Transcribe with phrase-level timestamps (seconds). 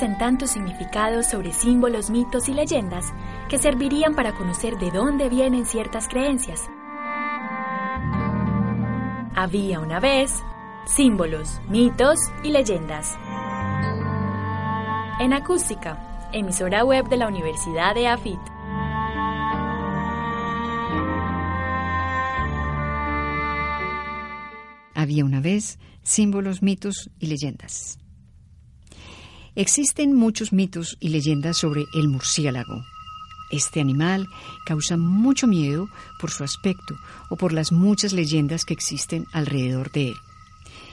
[0.00, 3.12] Existen tantos significados sobre símbolos, mitos y leyendas
[3.50, 6.58] que servirían para conocer de dónde vienen ciertas creencias.
[9.36, 10.32] Había una vez
[10.86, 13.14] símbolos, mitos y leyendas.
[15.20, 18.40] En acústica, emisora web de la Universidad de AFIT.
[24.94, 27.98] Había una vez símbolos, mitos y leyendas.
[29.56, 32.84] Existen muchos mitos y leyendas sobre el murciélago.
[33.50, 34.28] Este animal
[34.64, 35.88] causa mucho miedo
[36.20, 36.96] por su aspecto
[37.28, 40.16] o por las muchas leyendas que existen alrededor de él.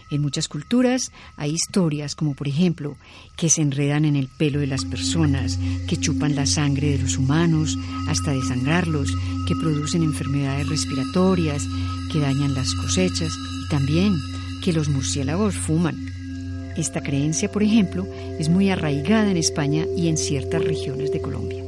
[0.10, 2.98] En muchas culturas hay historias como por ejemplo
[3.36, 7.18] que se enredan en el pelo de las personas, que chupan la sangre de los
[7.18, 7.78] humanos
[8.08, 9.14] hasta desangrarlos,
[9.48, 11.68] que producen enfermedades respiratorias,
[12.12, 14.18] que dañan las cosechas y también
[14.64, 16.17] que los murciélagos fuman.
[16.78, 18.08] Esta creencia, por ejemplo,
[18.40, 21.64] es muy arraigada en España y en ciertas regiones de Colombia.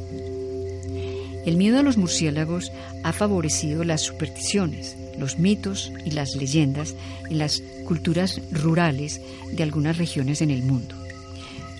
[1.45, 2.71] El miedo a los murciélagos
[3.03, 6.95] ha favorecido las supersticiones, los mitos y las leyendas
[7.29, 9.19] en las culturas rurales
[9.51, 10.95] de algunas regiones en el mundo.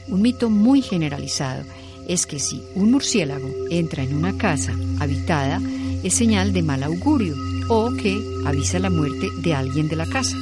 [0.07, 1.63] Un mito muy generalizado
[2.07, 5.61] es que si un murciélago entra en una casa habitada
[6.03, 7.35] es señal de mal augurio
[7.67, 10.35] o que avisa la muerte de alguien de la casa.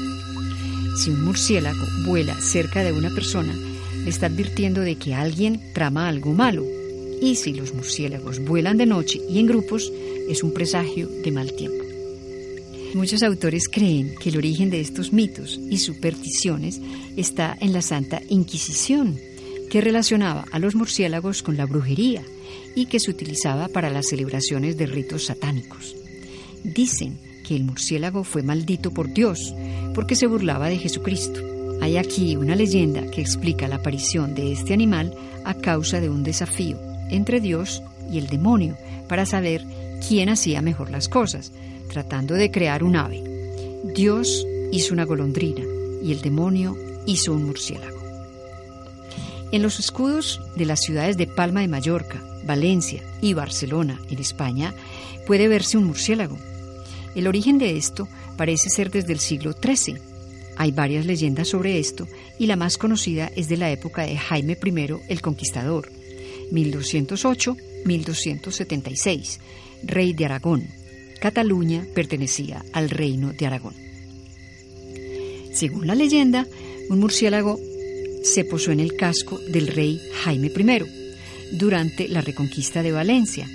[0.98, 3.56] Si un murciélago vuela cerca de una persona,
[4.08, 6.66] está advirtiendo de que alguien trama algo malo.
[7.22, 9.94] Y si los murciélagos vuelan de noche y en grupos,
[10.28, 11.84] es un presagio de mal tiempo.
[12.96, 16.82] Muchos autores creen que el origen de estos mitos y supersticiones
[17.16, 19.20] está en la Santa Inquisición,
[19.70, 22.24] que relacionaba a los murciélagos con la brujería
[22.76, 25.96] y que se utilizaba para las celebraciones de ritos satánicos.
[26.64, 29.56] Dicen que el murciélago fue maldito por Dios
[29.96, 31.40] porque se burlaba de Jesucristo.
[31.82, 35.14] Hay aquí una leyenda que explica la aparición de este animal
[35.46, 36.78] a causa de un desafío
[37.10, 37.82] entre Dios
[38.12, 39.64] y el demonio para saber
[40.08, 41.54] quién hacía mejor las cosas,
[41.90, 43.24] tratando de crear un ave.
[43.96, 45.64] Dios hizo una golondrina
[46.04, 46.76] y el demonio
[47.06, 47.98] hizo un murciélago.
[49.54, 54.74] En los escudos de las ciudades de Palma de Mallorca, Valencia y Barcelona, en España,
[55.26, 56.38] puede verse un murciélago.
[57.16, 58.08] El origen de esto
[58.38, 59.98] parece ser desde el siglo XIII.
[60.58, 62.08] Hay varias leyendas sobre esto
[62.40, 65.92] y la más conocida es de la época de Jaime I el Conquistador,
[66.52, 69.40] 1208-1276,
[69.84, 70.68] rey de Aragón.
[71.20, 73.76] Cataluña pertenecía al reino de Aragón.
[75.54, 76.48] Según la leyenda,
[76.90, 77.60] un murciélago
[78.24, 83.48] se posó en el casco del rey Jaime I durante la reconquista de Valencia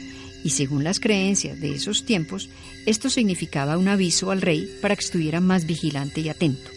[0.44, 2.48] y según las creencias de esos tiempos,
[2.86, 6.70] esto significaba un aviso al rey para que estuviera más vigilante y atento.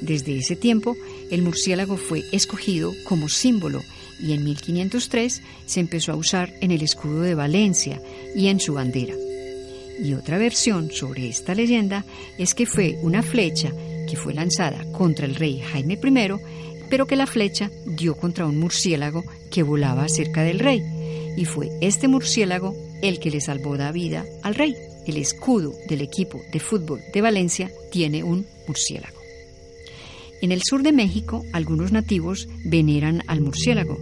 [0.00, 0.96] Desde ese tiempo,
[1.30, 3.82] el murciélago fue escogido como símbolo
[4.18, 8.00] y en 1503 se empezó a usar en el escudo de Valencia
[8.34, 9.14] y en su bandera.
[10.02, 12.04] Y otra versión sobre esta leyenda
[12.38, 13.72] es que fue una flecha
[14.08, 18.58] que fue lanzada contra el rey Jaime I, pero que la flecha dio contra un
[18.58, 20.82] murciélago que volaba cerca del rey
[21.36, 24.74] y fue este murciélago el que le salvó la vida al rey.
[25.06, 29.18] El escudo del equipo de fútbol de Valencia tiene un murciélago.
[30.42, 33.98] En el sur de México, algunos nativos veneran al murciélago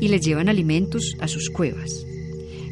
[0.00, 2.06] y le llevan alimentos a sus cuevas.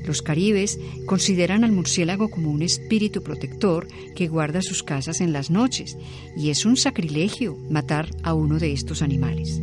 [0.05, 5.51] Los caribes consideran al murciélago como un espíritu protector que guarda sus casas en las
[5.51, 5.99] noches
[6.37, 9.61] y es un sacrilegio matar a uno de estos animales.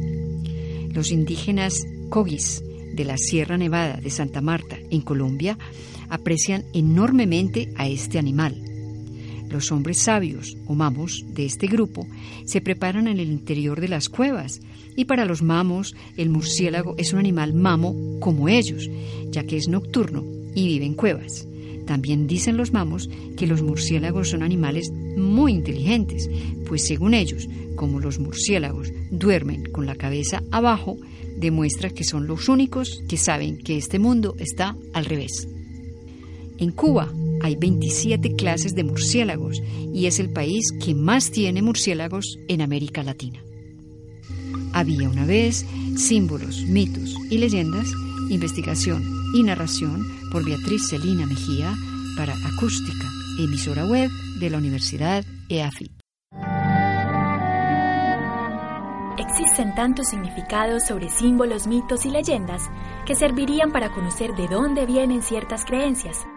[0.94, 1.74] Los indígenas
[2.09, 2.64] Cogis
[2.97, 5.58] de la Sierra Nevada de Santa Marta, en Colombia,
[6.09, 8.62] aprecian enormemente a este animal.
[9.50, 12.06] Los hombres sabios o mamos de este grupo
[12.46, 14.59] se preparan en el interior de las cuevas
[14.97, 18.90] y para los mamos el murciélago es un animal mamo como ellos,
[19.31, 21.47] ya que es nocturno y vive en cuevas.
[21.85, 26.29] También dicen los mamos que los murciélagos son animales muy inteligentes,
[26.68, 27.47] pues según ellos,
[27.78, 30.97] como los murciélagos duermen con la cabeza abajo,
[31.37, 35.47] demuestra que son los únicos que saben que este mundo está al revés.
[36.57, 37.11] En Cuba
[37.41, 39.61] hay 27 clases de murciélagos
[39.93, 43.43] y es el país que más tiene murciélagos en América Latina.
[44.73, 47.87] Había una vez símbolos, mitos y leyendas,
[48.29, 49.03] investigación
[49.35, 51.75] y narración por Beatriz Celina Mejía
[52.16, 55.97] para Acústica, emisora web de la Universidad EAFIT.
[59.17, 62.69] Existen tantos significados sobre símbolos, mitos y leyendas
[63.05, 66.28] que servirían para conocer de dónde vienen ciertas creencias.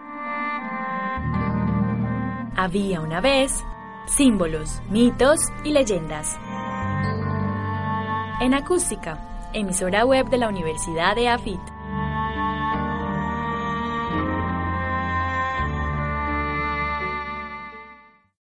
[2.55, 3.63] Había una vez
[4.07, 6.39] símbolos, mitos y leyendas.
[8.41, 11.61] En acústica, emisora web de la Universidad de AFIT.